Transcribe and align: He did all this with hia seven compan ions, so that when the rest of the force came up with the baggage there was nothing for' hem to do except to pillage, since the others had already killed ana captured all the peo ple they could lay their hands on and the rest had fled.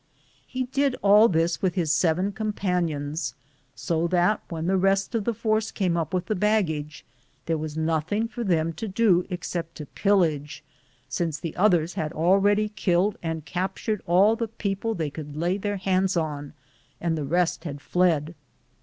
He 0.47 0.63
did 0.63 0.95
all 1.03 1.27
this 1.27 1.61
with 1.61 1.75
hia 1.75 1.85
seven 1.85 2.31
compan 2.31 2.87
ions, 2.89 3.35
so 3.75 4.07
that 4.07 4.41
when 4.49 4.65
the 4.65 4.75
rest 4.75 5.13
of 5.13 5.25
the 5.25 5.33
force 5.35 5.69
came 5.69 5.95
up 5.95 6.11
with 6.11 6.25
the 6.25 6.33
baggage 6.33 7.05
there 7.45 7.55
was 7.59 7.77
nothing 7.77 8.27
for' 8.27 8.43
hem 8.45 8.73
to 8.73 8.87
do 8.87 9.27
except 9.29 9.75
to 9.75 9.85
pillage, 9.85 10.63
since 11.07 11.37
the 11.37 11.55
others 11.55 11.93
had 11.93 12.13
already 12.13 12.69
killed 12.69 13.19
ana 13.21 13.41
captured 13.41 14.01
all 14.07 14.35
the 14.35 14.47
peo 14.47 14.73
ple 14.73 14.93
they 14.95 15.11
could 15.11 15.37
lay 15.37 15.55
their 15.59 15.77
hands 15.77 16.17
on 16.17 16.53
and 16.99 17.15
the 17.15 17.23
rest 17.23 17.63
had 17.63 17.79
fled. 17.79 18.33